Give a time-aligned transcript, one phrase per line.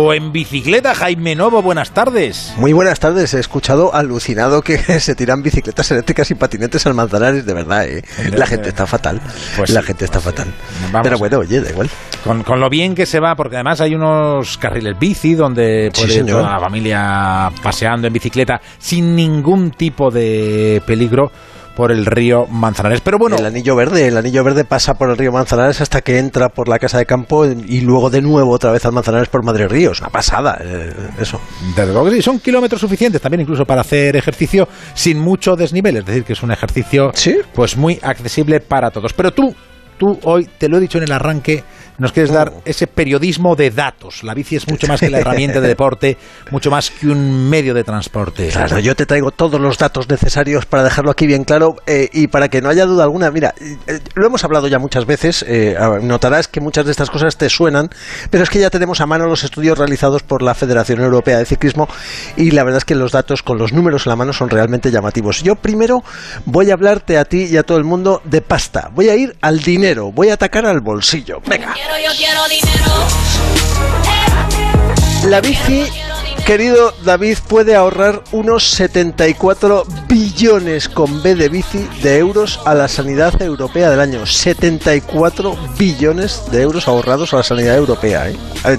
[0.00, 0.94] o en bicicleta.
[0.94, 2.54] Jaime Novo, buenas tardes.
[2.56, 3.34] Muy buenas tardes.
[3.34, 7.88] He escuchado alucinado que se tiran bicicletas eléctricas y patinetes al Manzanares, de verdad.
[7.88, 8.04] ¿eh?
[8.32, 9.20] La gente está fatal.
[9.56, 9.88] Pues la sí.
[9.88, 10.46] gente está fatal.
[11.02, 11.90] Pero bueno, oye, da igual.
[12.22, 16.02] Con, con lo bien que se va, porque además hay unos carriles bici donde Sí,
[16.02, 21.32] puede ir toda la familia paseando en bicicleta sin ningún tipo de peligro
[21.78, 23.00] por el río Manzanares.
[23.02, 26.18] Pero bueno, El anillo verde, el anillo verde pasa por el río Manzanares hasta que
[26.18, 29.44] entra por la casa de campo y luego de nuevo otra vez al Manzanares por
[29.44, 29.92] Madre Río.
[29.92, 31.40] Es una pasada, eh, eso.
[31.76, 35.98] Desde luego que sí, son kilómetros suficientes también incluso para hacer ejercicio sin mucho desnivel,
[35.98, 37.36] es decir, que es un ejercicio Sí.
[37.54, 39.12] pues muy accesible para todos.
[39.12, 39.54] Pero tú,
[39.96, 41.62] tú hoy, te lo he dicho en el arranque,
[41.98, 44.22] nos quieres dar ese periodismo de datos.
[44.22, 46.16] La bici es mucho más que la herramienta de deporte,
[46.50, 48.48] mucho más que un medio de transporte.
[48.48, 52.28] Claro, yo te traigo todos los datos necesarios para dejarlo aquí bien claro eh, y
[52.28, 53.30] para que no haya duda alguna.
[53.30, 57.36] Mira, eh, lo hemos hablado ya muchas veces, eh, notarás que muchas de estas cosas
[57.36, 57.90] te suenan,
[58.30, 61.46] pero es que ya tenemos a mano los estudios realizados por la Federación Europea de
[61.46, 61.88] Ciclismo
[62.36, 64.90] y la verdad es que los datos con los números en la mano son realmente
[64.90, 65.42] llamativos.
[65.42, 66.02] Yo primero
[66.44, 68.90] voy a hablarte a ti y a todo el mundo de pasta.
[68.94, 71.40] Voy a ir al dinero, voy a atacar al bolsillo.
[71.46, 71.74] Venga.
[75.24, 75.84] La bici,
[76.46, 80.27] querido David, puede ahorrar unos 74 billones
[80.94, 84.24] con B de bici de euros a la sanidad europea del año.
[84.24, 88.36] 74 billones de euros ahorrados a la sanidad europea, ¿eh?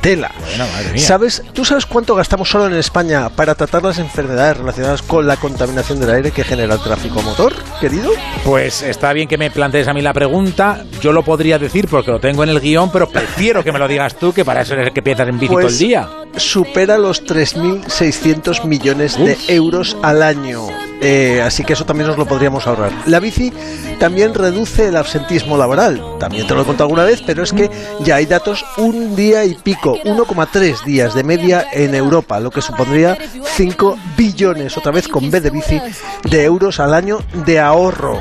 [0.00, 0.30] Tela.
[0.38, 1.02] Bueno, madre mía.
[1.04, 5.38] ¿Sabes, ¿Tú sabes cuánto gastamos solo en España para tratar las enfermedades relacionadas con la
[5.38, 8.12] contaminación del aire que genera el tráfico motor, querido?
[8.44, 10.84] Pues está bien que me plantees a mí la pregunta.
[11.00, 13.88] Yo lo podría decir porque lo tengo en el guion, pero prefiero que me lo
[13.88, 16.08] digas tú, que para eso es el que piensas en bici todo el Pues día.
[16.36, 20.68] Supera los 3.600 millones de euros al año.
[21.02, 22.92] Eh, así que eso también nos lo podríamos ahorrar.
[23.06, 23.52] La bici
[23.98, 26.02] también reduce el absentismo laboral.
[26.18, 29.44] También te lo he contado alguna vez, pero es que ya hay datos un día
[29.44, 33.16] y pico, 1,3 días de media en Europa, lo que supondría
[33.56, 35.80] 5 billones, otra vez con B de bici,
[36.24, 38.20] de euros al año de ahorro.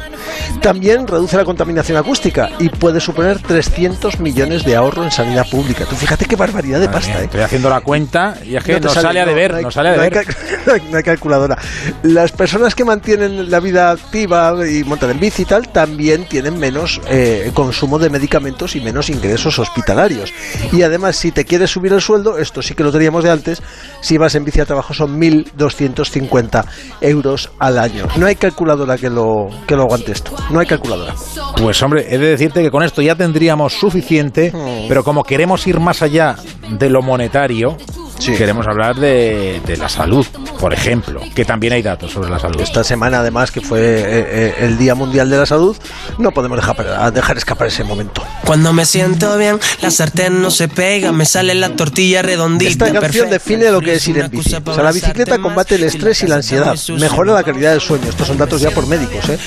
[0.62, 5.86] También reduce la contaminación acústica y puede suponer 300 millones de ahorro en sanidad pública.
[5.86, 7.26] Tú fíjate qué barbaridad de Madre pasta, mía, ¿eh?
[7.26, 9.74] Estoy haciendo la cuenta y es que No nos sale, a deber, no hay- nos
[9.74, 10.26] sale a no hay deber.
[10.26, 10.36] cal-
[10.66, 11.58] no hay- no hay calculadora.
[12.04, 16.58] Las personas que mantienen la vida activa y montan en bici y tal, también tienen
[16.60, 20.34] menos eh, consumo de medicamentos y menos ingresos hospitalarios.
[20.74, 23.62] Y además, si te quieres subir el sueldo, esto sí que lo teníamos de antes,
[24.02, 26.66] si vas en bici a trabajo son 1.250
[27.02, 28.08] euros al año.
[28.18, 30.32] No hay calculadora que lo, que lo aguante esto.
[30.50, 31.14] No hay calculadora.
[31.62, 34.88] Pues hombre, he de decirte que con esto ya tendríamos suficiente, Hmm.
[34.88, 36.36] pero como queremos ir más allá
[36.70, 37.78] de lo monetario,
[38.20, 38.34] Sí.
[38.34, 40.26] queremos hablar de, de la salud,
[40.60, 42.60] por ejemplo, que también hay datos sobre la salud.
[42.62, 45.76] Esta semana, además, que fue eh, eh, el Día Mundial de la Salud,
[46.18, 48.22] no podemos dejar, dejar escapar ese momento.
[48.46, 52.70] Cuando me siento bien, la sartén no se pega, me sale la tortilla redondita.
[52.70, 53.30] Esta canción perfecta.
[53.30, 54.56] define lo que es ir en bici.
[54.64, 58.10] O sea, la bicicleta combate el estrés y la ansiedad, mejora la calidad del sueño.
[58.10, 59.38] Estos son datos ya por médicos, ¿eh?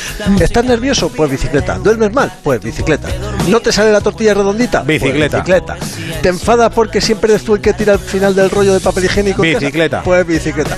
[0.40, 1.10] ¿Estás nervioso?
[1.10, 1.78] Pues bicicleta.
[1.78, 2.32] ¿Duermes mal?
[2.42, 3.08] Pues bicicleta.
[3.48, 4.84] ¿No te sale la tortilla redondita?
[4.84, 5.76] Pues Bicicleta.
[6.22, 9.04] ¿Te enfada porque siempre eres tú el que tira al final del rollo de papel
[9.04, 9.42] higiénico?
[9.42, 10.02] Bicicleta.
[10.02, 10.76] Pues bicicleta.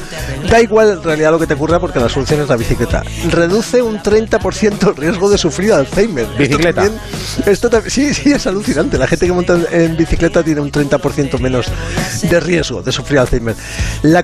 [0.51, 3.03] Da igual en realidad lo que te ocurra porque la solución es la bicicleta.
[3.31, 6.25] Reduce un 30% el riesgo de sufrir Alzheimer.
[6.27, 6.83] Esto Bicicleta.
[6.83, 7.01] también-
[7.47, 8.99] esto también, sí, sí, es alucinante.
[8.99, 11.67] La gente que monta en- bicicleta tiene un 30% menos
[12.23, 13.57] de riesgo de sufrir Alzheimer.
[14.03, 14.23] La,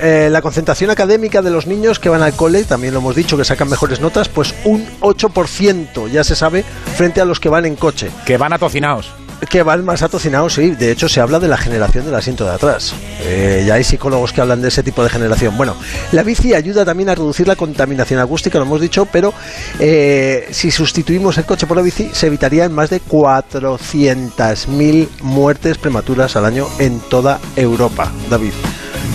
[0.00, 3.36] eh, la concentración académica de los niños que van al cole, también lo hemos dicho,
[3.36, 6.64] que sacan mejores notas, pues un 8%, ya se sabe,
[6.96, 8.08] frente a los que van en coche.
[8.24, 9.10] Que van atocinados.
[9.50, 10.70] Que van más atocinados, sí.
[10.70, 12.94] De hecho, se habla de la generación del asiento de atrás.
[13.20, 15.56] Eh, ya hay psicólogos que hablan de ese tipo de generación.
[15.56, 15.76] Bueno,
[16.12, 19.34] la bici ayuda también a reducir la contaminación acústica, lo hemos dicho, pero
[19.78, 26.36] eh, si sustituimos el coche por la bici, se evitarían más de 400.000 muertes prematuras
[26.36, 28.10] al año en toda Europa.
[28.30, 28.52] David,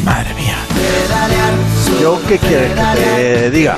[0.03, 0.57] Madre mía.
[2.01, 3.77] ¿yo qué quieres que te diga?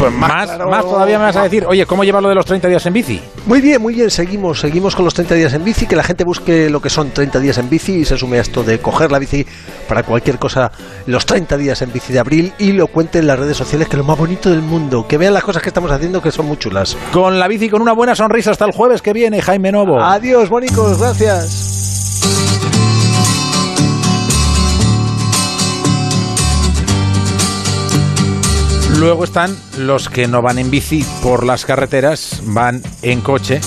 [0.00, 0.70] Pues Más, claro.
[0.70, 2.94] más todavía me vas a decir, oye, ¿cómo llevar lo de los 30 días en
[2.94, 3.20] bici?
[3.44, 6.24] Muy bien, muy bien, seguimos, seguimos con los 30 días en bici, que la gente
[6.24, 9.12] busque lo que son 30 días en bici y se sume a esto de coger
[9.12, 9.44] la bici
[9.86, 10.72] para cualquier cosa,
[11.04, 13.96] los 30 días en bici de abril y lo cuente en las redes sociales, que
[13.96, 16.46] es lo más bonito del mundo, que vean las cosas que estamos haciendo que son
[16.46, 16.96] muy chulas.
[17.12, 20.00] Con la bici con una buena sonrisa hasta el jueves que viene, Jaime Novo.
[20.00, 21.69] Adiós, bonicos, gracias.
[29.00, 33.58] Luego están los que no van en bici por las carreteras, van en coche.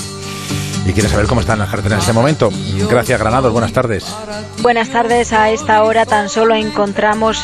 [0.86, 2.50] Y quieres saber cómo están las carreteras en este momento.
[2.88, 3.52] Gracias, Granados.
[3.52, 4.06] Buenas tardes.
[4.62, 5.32] Buenas tardes.
[5.32, 7.42] A esta hora tan solo encontramos